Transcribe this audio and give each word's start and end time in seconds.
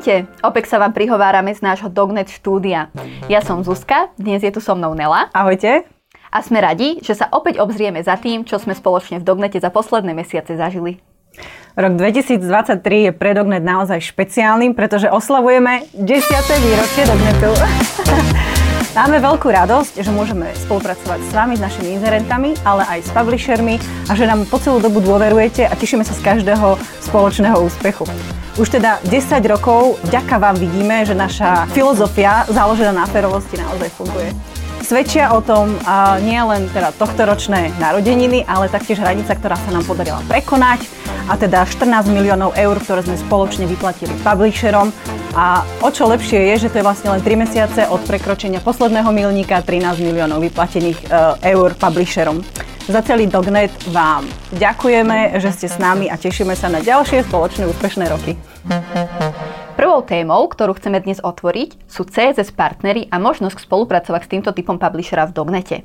Ahojte, 0.00 0.32
opäť 0.40 0.64
sa 0.72 0.80
vám 0.80 0.96
prihovárame 0.96 1.52
z 1.52 1.60
nášho 1.60 1.92
Dognet 1.92 2.32
štúdia. 2.32 2.88
Ja 3.28 3.44
som 3.44 3.60
Zuzka, 3.60 4.08
dnes 4.16 4.40
je 4.40 4.48
tu 4.48 4.56
so 4.56 4.72
mnou 4.72 4.96
Nela. 4.96 5.28
Ahojte. 5.36 5.84
A 6.32 6.40
sme 6.40 6.64
radi, 6.64 7.04
že 7.04 7.12
sa 7.12 7.28
opäť 7.28 7.60
obzrieme 7.60 8.00
za 8.00 8.16
tým, 8.16 8.48
čo 8.48 8.56
sme 8.56 8.72
spoločne 8.72 9.20
v 9.20 9.28
Dognete 9.28 9.60
za 9.60 9.68
posledné 9.68 10.16
mesiace 10.16 10.56
zažili. 10.56 11.04
Rok 11.76 12.00
2023 12.00 12.80
je 12.80 13.12
pre 13.12 13.36
Dognet 13.36 13.60
naozaj 13.60 14.00
špeciálnym, 14.00 14.72
pretože 14.72 15.12
oslavujeme 15.12 15.84
10. 15.92 16.00
výročie 16.64 17.04
Dognetu. 17.04 17.52
Máme 18.96 19.20
veľkú 19.20 19.52
radosť, 19.52 20.00
že 20.00 20.08
môžeme 20.16 20.48
spolupracovať 20.64 21.28
s 21.28 21.30
vami, 21.36 21.60
s 21.60 21.64
našimi 21.68 22.00
inzerentami, 22.00 22.56
ale 22.64 22.88
aj 22.88 23.04
s 23.04 23.10
publishermi 23.12 23.76
a 24.08 24.16
že 24.16 24.24
nám 24.24 24.48
po 24.48 24.56
celú 24.56 24.80
dobu 24.80 25.04
dôverujete 25.04 25.68
a 25.68 25.76
tešíme 25.76 26.08
sa 26.08 26.16
z 26.16 26.24
každého 26.24 26.80
spoločného 27.04 27.60
úspechu. 27.60 28.08
Už 28.60 28.68
teda 28.76 29.00
10 29.08 29.40
rokov 29.48 29.96
vďaka 30.04 30.36
vám 30.36 30.52
vidíme, 30.60 31.00
že 31.08 31.16
naša 31.16 31.64
filozofia 31.72 32.44
založená 32.44 32.92
na 32.92 33.08
férovosti 33.08 33.56
naozaj 33.56 33.88
funguje. 33.96 34.36
Svedčia 34.84 35.32
o 35.32 35.40
tom 35.40 35.80
a 35.88 36.20
nie 36.20 36.36
len 36.36 36.68
teda 36.68 36.92
tohtoročné 36.92 37.72
narodeniny, 37.80 38.44
ale 38.44 38.68
taktiež 38.68 39.00
hranica, 39.00 39.32
ktorá 39.32 39.56
sa 39.56 39.72
nám 39.72 39.88
podarila 39.88 40.20
prekonať 40.28 40.84
a 41.32 41.40
teda 41.40 41.64
14 41.64 42.12
miliónov 42.12 42.52
eur, 42.52 42.76
ktoré 42.84 43.00
sme 43.00 43.16
spoločne 43.16 43.64
vyplatili 43.64 44.12
publisherom 44.20 44.92
a 45.32 45.64
o 45.80 45.88
čo 45.88 46.04
lepšie 46.12 46.52
je, 46.52 46.68
že 46.68 46.68
to 46.68 46.84
je 46.84 46.86
vlastne 46.90 47.16
len 47.16 47.24
3 47.24 47.40
mesiace 47.40 47.88
od 47.88 48.04
prekročenia 48.04 48.60
posledného 48.60 49.08
milníka 49.08 49.64
13 49.64 50.04
miliónov 50.04 50.36
vyplatených 50.44 51.00
e, 51.00 51.06
eur 51.56 51.72
publisherom. 51.80 52.44
Za 52.92 53.00
celý 53.08 53.24
Dognet 53.24 53.72
vám 53.88 54.28
ďakujeme, 54.52 55.40
že 55.40 55.48
ste 55.48 55.64
s 55.70 55.80
nami 55.80 56.12
a 56.12 56.20
tešíme 56.20 56.52
sa 56.52 56.68
na 56.68 56.84
ďalšie 56.84 57.24
spoločné 57.24 57.64
úspešné 57.64 58.04
roky. 58.10 58.49
Prvou 59.80 60.00
témou, 60.04 60.44
ktorú 60.44 60.76
chceme 60.76 61.00
dnes 61.00 61.24
otvoriť, 61.24 61.88
sú 61.88 62.04
CSS 62.04 62.52
partnery 62.52 63.08
a 63.08 63.16
možnosť 63.16 63.64
spolupracovať 63.64 64.20
s 64.26 64.30
týmto 64.30 64.50
typom 64.52 64.76
publishera 64.76 65.24
v 65.24 65.32
Dognete. 65.32 65.76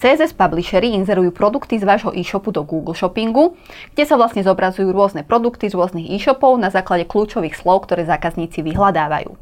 CSS 0.00 0.32
publishery 0.32 0.96
inzerujú 0.96 1.28
produkty 1.36 1.76
z 1.76 1.84
vášho 1.84 2.16
e-shopu 2.16 2.48
do 2.48 2.64
Google 2.64 2.96
Shoppingu, 2.96 3.60
kde 3.92 4.04
sa 4.08 4.16
vlastne 4.16 4.40
zobrazujú 4.40 4.88
rôzne 4.88 5.28
produkty 5.28 5.68
z 5.68 5.76
rôznych 5.76 6.08
e-shopov 6.08 6.56
na 6.56 6.72
základe 6.72 7.04
kľúčových 7.04 7.52
slov, 7.52 7.84
ktoré 7.84 8.08
zákazníci 8.08 8.64
vyhľadávajú. 8.64 9.36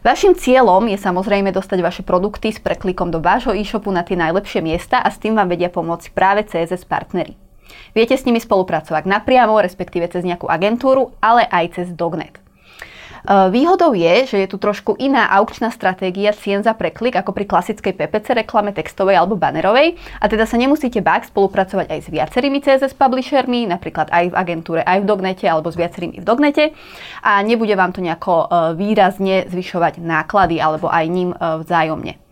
Vašim 0.00 0.32
cieľom 0.32 0.88
je 0.88 0.96
samozrejme 0.96 1.52
dostať 1.52 1.78
vaše 1.84 2.02
produkty 2.04 2.52
s 2.52 2.60
preklikom 2.60 3.12
do 3.12 3.20
vášho 3.20 3.52
e-shopu 3.52 3.92
na 3.92 4.00
tie 4.00 4.16
najlepšie 4.16 4.60
miesta 4.64 5.00
a 5.00 5.08
s 5.12 5.20
tým 5.20 5.36
vám 5.36 5.48
vedia 5.52 5.68
pomôcť 5.68 6.12
práve 6.16 6.44
CSS 6.44 6.88
partnery. 6.88 7.36
Viete 7.92 8.14
s 8.18 8.26
nimi 8.26 8.38
spolupracovať 8.38 9.06
napriamo, 9.06 9.58
respektíve 9.58 10.06
cez 10.10 10.22
nejakú 10.22 10.46
agentúru, 10.46 11.14
ale 11.22 11.46
aj 11.48 11.80
cez 11.80 11.88
Dognet. 11.92 12.40
E, 13.24 13.50
výhodou 13.50 13.92
je, 13.92 14.26
že 14.26 14.36
je 14.44 14.48
tu 14.48 14.56
trošku 14.56 14.96
iná 14.96 15.28
aukčná 15.36 15.68
stratégia 15.68 16.32
cien 16.32 16.64
za 16.64 16.72
preklik 16.72 17.16
ako 17.16 17.36
pri 17.36 17.44
klasickej 17.44 17.92
PPC 17.92 18.44
reklame 18.44 18.72
textovej 18.72 19.20
alebo 19.20 19.36
bannerovej 19.36 20.00
a 20.20 20.24
teda 20.28 20.48
sa 20.48 20.56
nemusíte 20.56 21.04
báť 21.04 21.28
spolupracovať 21.28 21.86
aj 21.92 22.00
s 22.00 22.08
viacerými 22.08 22.58
CSS 22.64 22.96
publishermi, 22.96 23.68
napríklad 23.68 24.08
aj 24.08 24.32
v 24.32 24.34
agentúre, 24.34 24.80
aj 24.84 25.04
v 25.04 25.08
Dognete 25.08 25.46
alebo 25.48 25.68
s 25.68 25.76
viacerými 25.76 26.20
v 26.20 26.24
Dognete 26.24 26.64
a 27.20 27.40
nebude 27.44 27.76
vám 27.76 27.92
to 27.92 28.00
nejako 28.00 28.34
e, 28.34 28.46
výrazne 28.76 29.44
zvyšovať 29.52 30.00
náklady 30.00 30.56
alebo 30.56 30.88
aj 30.88 31.04
ním 31.08 31.30
e, 31.36 31.36
vzájomne. 31.60 32.29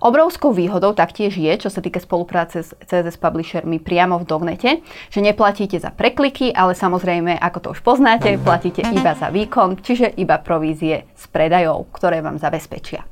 Obrovskou 0.00 0.56
výhodou 0.56 0.96
taktiež 0.96 1.36
je, 1.36 1.52
čo 1.60 1.68
sa 1.68 1.84
týka 1.84 2.00
spolupráce 2.00 2.64
s 2.64 2.72
CSS 2.88 3.20
publishermi 3.20 3.76
priamo 3.76 4.16
v 4.16 4.24
Dognete, 4.24 4.80
že 5.12 5.20
neplatíte 5.20 5.76
za 5.76 5.92
prekliky, 5.92 6.56
ale 6.56 6.72
samozrejme, 6.72 7.36
ako 7.36 7.58
to 7.60 7.68
už 7.76 7.84
poznáte, 7.84 8.40
platíte 8.40 8.80
iba 8.96 9.12
za 9.12 9.28
výkon, 9.28 9.84
čiže 9.84 10.16
iba 10.16 10.40
provízie 10.40 11.04
z 11.12 11.24
predajov, 11.28 11.92
ktoré 11.92 12.24
vám 12.24 12.40
zabezpečia. 12.40 13.04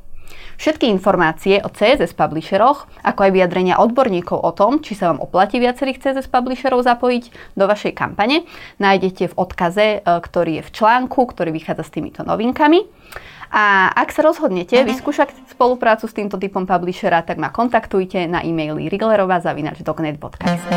Všetky 0.59 0.89
informácie 0.89 1.61
o 1.61 1.69
CSS 1.71 2.17
publisheroch, 2.17 2.89
ako 3.05 3.21
aj 3.21 3.31
vyjadrenia 3.37 3.79
odborníkov 3.79 4.41
o 4.43 4.51
tom, 4.57 4.81
či 4.81 4.97
sa 4.97 5.13
vám 5.13 5.23
oplatí 5.23 5.61
viacerých 5.61 6.01
CSS 6.01 6.33
publisherov 6.33 6.83
zapojiť 6.83 7.55
do 7.55 7.69
vašej 7.69 7.93
kampane, 7.95 8.49
nájdete 8.81 9.31
v 9.31 9.39
odkaze, 9.39 9.87
e, 9.87 9.99
ktorý 10.03 10.59
je 10.59 10.67
v 10.67 10.75
článku, 10.75 11.21
ktorý 11.31 11.53
vychádza 11.53 11.85
s 11.87 11.95
týmito 11.95 12.27
novinkami. 12.27 12.81
A 13.49 13.89
ak 13.97 14.13
sa 14.13 14.21
rozhodnete 14.25 14.85
vyskúšať 14.85 15.33
spoluprácu 15.53 16.05
s 16.05 16.17
týmto 16.17 16.37
typom 16.37 16.69
publishera, 16.69 17.25
tak 17.25 17.41
ma 17.41 17.49
kontaktujte 17.49 18.29
na 18.29 18.45
e-maily 18.45 18.93
riglerova.dognet.sk. 18.93 20.73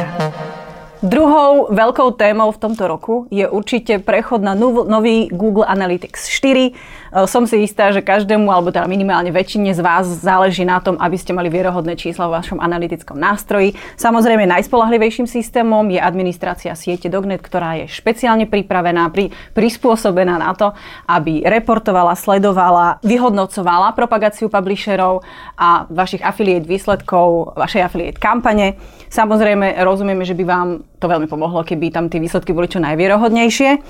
Druhou 1.02 1.74
veľkou 1.74 2.14
témou 2.14 2.54
v 2.54 2.62
tomto 2.62 2.86
roku 2.86 3.26
je 3.34 3.42
určite 3.50 3.98
prechod 4.06 4.46
na 4.46 4.54
nový 4.54 5.34
Google 5.34 5.66
Analytics 5.66 6.30
4. 6.30 6.70
E, 6.70 6.72
som 7.26 7.50
si 7.50 7.66
istá, 7.66 7.90
že 7.90 8.06
každému, 8.06 8.46
alebo 8.46 8.70
teda 8.70 8.86
minimálne 8.86 9.34
väčšine 9.34 9.74
z 9.74 9.82
vás 9.82 10.06
záleží 10.06 10.62
na 10.62 10.78
tom, 10.78 11.02
aby 11.02 11.18
ste 11.18 11.34
mali 11.34 11.50
vierohodné 11.50 11.98
čísla 11.98 12.30
v 12.30 12.38
vašom 12.38 12.62
analytickom 12.62 13.18
nástroji. 13.18 13.74
Samozrejme 13.98 14.46
najspolahlivejším 14.46 15.26
systémom 15.26 15.90
je 15.90 15.98
administrácia 15.98 16.78
siete 16.78 17.10
Dognet, 17.10 17.42
ktorá 17.42 17.82
je 17.82 17.90
špeciálne 17.90 18.46
pripravená, 18.46 19.10
pri, 19.10 19.34
prispôsobená 19.58 20.38
na 20.38 20.54
to, 20.54 20.70
aby 21.10 21.42
reportovala, 21.42 22.14
sledovala, 22.14 23.02
vyhodnocovala 23.02 23.98
propagáciu 23.98 24.54
publisherov 24.54 25.26
a 25.58 25.90
vašich 25.90 26.22
affiliate 26.22 26.70
výsledkov, 26.70 27.58
vašej 27.58 27.90
affiliate 27.90 28.22
kampane. 28.22 28.78
Samozrejme 29.10 29.82
rozumieme, 29.82 30.22
že 30.30 30.38
by 30.38 30.46
vám 30.46 30.91
to 31.02 31.10
veľmi 31.10 31.26
pomohlo, 31.26 31.66
keby 31.66 31.90
tam 31.90 32.06
tie 32.08 32.22
výsledky 32.22 32.54
boli 32.54 32.70
čo 32.70 32.78
najvierohodnejšie. 32.78 33.82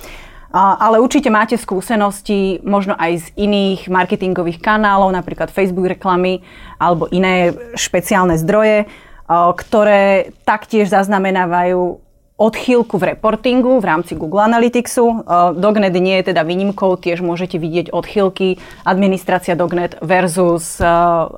Ale 0.51 0.99
určite 0.99 1.31
máte 1.31 1.55
skúsenosti 1.55 2.59
možno 2.67 2.91
aj 2.99 3.11
z 3.23 3.27
iných 3.39 3.87
marketingových 3.87 4.59
kanálov, 4.59 5.15
napríklad 5.15 5.47
Facebook 5.47 5.87
reklamy 5.87 6.43
alebo 6.75 7.07
iné 7.07 7.55
špeciálne 7.75 8.35
zdroje, 8.35 8.83
ktoré 9.31 10.35
taktiež 10.43 10.91
zaznamenávajú 10.91 12.03
odchýlku 12.35 12.99
v 12.99 13.15
reportingu 13.15 13.79
v 13.79 13.85
rámci 13.85 14.17
Google 14.19 14.43
Analyticsu. 14.43 15.23
Dognet 15.55 15.95
nie 15.95 16.19
je 16.19 16.35
teda 16.35 16.43
výnimkou, 16.43 16.99
tiež 16.99 17.23
môžete 17.23 17.55
vidieť 17.55 17.95
odchýlky 17.95 18.59
administrácia 18.83 19.55
Dognet 19.55 19.95
versus 20.03 20.83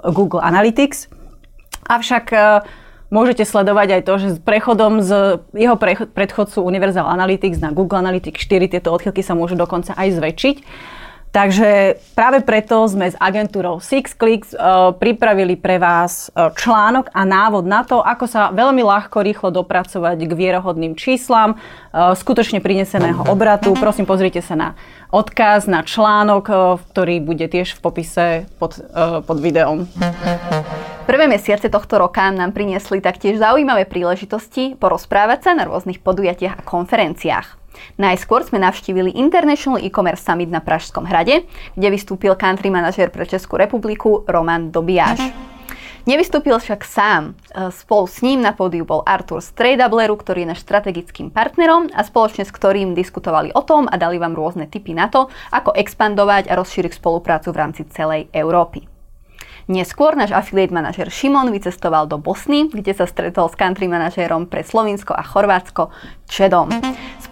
Google 0.09 0.41
Analytics. 0.41 1.11
Avšak 1.85 2.25
Môžete 3.13 3.45
sledovať 3.45 4.01
aj 4.01 4.01
to, 4.09 4.13
že 4.17 4.27
s 4.33 4.39
prechodom 4.41 5.05
z 5.05 5.37
jeho 5.53 5.77
predchodcu 6.17 6.65
Universal 6.65 7.05
Analytics 7.05 7.61
na 7.61 7.69
Google 7.69 8.01
Analytics 8.01 8.41
4 8.41 8.73
tieto 8.73 8.89
odchylky 8.89 9.21
sa 9.21 9.37
môžu 9.37 9.53
dokonca 9.53 9.93
aj 9.93 10.17
zväčšiť. 10.17 10.55
Takže 11.33 11.97
práve 12.13 12.45
preto 12.45 12.85
sme 12.85 13.09
s 13.09 13.17
agentúrou 13.17 13.81
SixClicks 13.81 14.53
uh, 14.53 14.93
pripravili 14.93 15.57
pre 15.57 15.81
vás 15.81 16.29
uh, 16.29 16.53
článok 16.53 17.09
a 17.09 17.25
návod 17.25 17.65
na 17.65 17.81
to, 17.81 18.05
ako 18.05 18.29
sa 18.29 18.53
veľmi 18.53 18.85
ľahko, 18.85 19.25
rýchlo 19.25 19.49
dopracovať 19.49 20.29
k 20.29 20.29
vierohodným 20.29 20.93
číslam 20.93 21.57
uh, 21.57 22.13
skutočne 22.13 22.61
prineseného 22.61 23.25
obratu. 23.25 23.73
Prosím, 23.73 24.05
pozrite 24.05 24.45
sa 24.45 24.53
na 24.53 24.69
odkaz, 25.09 25.65
na 25.65 25.81
článok, 25.81 26.45
ktorý 26.93 27.17
bude 27.25 27.49
tiež 27.49 27.77
v 27.77 27.79
popise 27.81 28.25
pod, 28.61 28.77
pod 29.25 29.37
videom. 29.41 29.89
Prvé 31.05 31.25
mesiace 31.25 31.69
tohto 31.69 31.97
roka 32.01 32.29
nám 32.33 32.53
priniesli 32.53 33.01
taktiež 33.01 33.41
zaujímavé 33.41 33.89
príležitosti 33.89 34.73
porozprávať 34.77 35.49
sa 35.49 35.51
na 35.57 35.65
rôznych 35.65 36.01
podujatiach 36.01 36.61
a 36.61 36.65
konferenciách. 36.65 37.62
Najskôr 37.97 38.45
sme 38.45 38.61
navštívili 38.61 39.17
International 39.17 39.81
E-Commerce 39.81 40.25
Summit 40.25 40.49
na 40.49 40.61
Pražskom 40.61 41.05
hrade, 41.05 41.45
kde 41.77 41.87
vystúpil 41.93 42.33
country 42.37 42.73
manažer 42.73 43.13
pre 43.13 43.27
Českú 43.29 43.57
republiku 43.57 44.25
Roman 44.25 44.73
Dobiaš. 44.73 45.21
Nevystúpil 46.03 46.59
však 46.59 46.83
sám. 46.83 47.31
E, 47.31 47.71
spolu 47.71 48.03
s 48.11 48.19
ním 48.19 48.43
na 48.43 48.51
pódiu 48.51 48.83
bol 48.83 49.07
Artur 49.07 49.39
z 49.39 49.55
Tradableru, 49.55 50.19
ktorý 50.19 50.43
je 50.43 50.51
náš 50.51 50.59
strategickým 50.67 51.31
partnerom 51.31 51.87
a 51.95 52.03
spoločne 52.03 52.43
s 52.43 52.51
ktorým 52.51 52.91
diskutovali 52.91 53.55
o 53.55 53.63
tom 53.63 53.87
a 53.87 53.95
dali 53.95 54.19
vám 54.19 54.35
rôzne 54.35 54.67
tipy 54.67 54.91
na 54.91 55.07
to, 55.07 55.31
ako 55.55 55.71
expandovať 55.71 56.51
a 56.51 56.59
rozšíriť 56.59 56.99
spoluprácu 56.99 57.55
v 57.55 57.59
rámci 57.59 57.87
celej 57.87 58.27
Európy. 58.35 58.83
Neskôr 59.71 60.11
náš 60.19 60.35
affiliate 60.35 60.75
manažer 60.75 61.07
Šimon 61.07 61.47
vycestoval 61.47 62.03
do 62.11 62.19
Bosny, 62.19 62.67
kde 62.67 62.91
sa 62.91 63.07
stretol 63.07 63.47
s 63.47 63.55
country 63.55 63.87
manažérom 63.87 64.51
pre 64.51 64.59
Slovinsko 64.59 65.15
a 65.15 65.23
Chorvátsko 65.23 65.87
Čedom. 66.27 66.67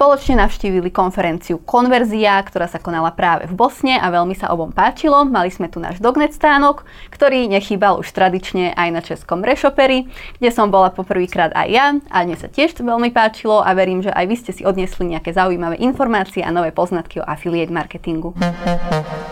Spoločne 0.02 0.42
navštívili 0.42 0.90
konferenciu 0.90 1.62
Konverzia, 1.62 2.42
ktorá 2.42 2.66
sa 2.66 2.82
konala 2.82 3.14
práve 3.14 3.46
v 3.46 3.54
Bosne 3.54 4.02
a 4.02 4.10
veľmi 4.10 4.34
sa 4.34 4.50
obom 4.50 4.74
páčilo. 4.74 5.30
Mali 5.30 5.54
sme 5.54 5.70
tu 5.70 5.78
náš 5.78 6.02
dognet 6.02 6.34
stánok, 6.34 6.90
ktorý 7.14 7.46
nechýbal 7.46 8.02
už 8.02 8.10
tradične 8.10 8.74
aj 8.74 8.90
na 8.90 9.06
českom 9.06 9.46
rešoperi, 9.46 10.10
kde 10.42 10.50
som 10.50 10.74
bola 10.74 10.90
poprvýkrát 10.90 11.54
aj 11.54 11.68
ja 11.70 11.88
a 12.10 12.26
dnes 12.26 12.42
sa 12.42 12.50
tiež 12.50 12.82
veľmi 12.82 13.14
páčilo 13.14 13.62
a 13.62 13.70
verím, 13.78 14.02
že 14.02 14.10
aj 14.10 14.26
vy 14.26 14.36
ste 14.42 14.52
si 14.58 14.66
odniesli 14.66 15.06
nejaké 15.06 15.38
zaujímavé 15.38 15.78
informácie 15.78 16.42
a 16.42 16.50
nové 16.50 16.74
poznatky 16.74 17.22
o 17.22 17.28
affiliate 17.30 17.70
marketingu. 17.70 18.34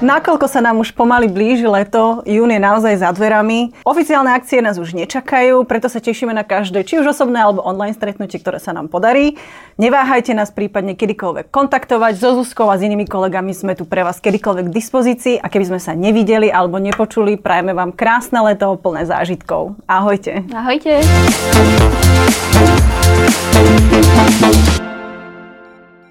Nakoľko 0.06 0.46
sa 0.46 0.62
nám 0.62 0.78
už 0.86 0.94
pomaly 0.94 1.34
blíži 1.34 1.66
leto, 1.66 2.22
jún 2.30 2.54
je 2.54 2.62
naozaj 2.62 3.02
za 3.02 3.10
dverami. 3.10 3.74
Oficiálne 3.90 4.38
akcie 4.38 4.62
nás 4.62 4.78
už 4.78 4.94
nečakajú, 4.94 5.66
preto 5.66 5.90
sa 5.90 5.98
tešíme 5.98 6.30
na 6.30 6.46
každé, 6.46 6.86
či 6.86 7.02
už 7.02 7.18
osobné 7.18 7.42
alebo 7.42 7.66
online 7.66 7.98
stretnutie, 7.98 8.38
ktoré 8.38 8.62
sa 8.62 8.70
nám 8.70 8.86
podarí. 8.86 9.34
Neváhajte 9.76 10.32
nás 10.38 10.54
prípadne 10.60 11.00
kedykoľvek 11.00 11.48
kontaktovať. 11.56 12.20
So 12.20 12.36
Zuzkou 12.36 12.68
a 12.68 12.76
s 12.76 12.84
inými 12.84 13.08
kolegami 13.08 13.56
sme 13.56 13.80
tu 13.80 13.88
pre 13.88 14.04
vás 14.04 14.20
kedykoľvek 14.20 14.68
k 14.68 14.76
dispozícii 14.76 15.36
a 15.40 15.48
keby 15.48 15.72
sme 15.72 15.80
sa 15.80 15.96
nevideli 15.96 16.52
alebo 16.52 16.76
nepočuli, 16.84 17.40
prajeme 17.40 17.72
vám 17.72 17.96
krásne 17.96 18.44
leto 18.44 18.76
plné 18.76 19.08
zážitkov. 19.08 19.80
Ahojte. 19.88 20.44
Ahojte. 20.52 21.00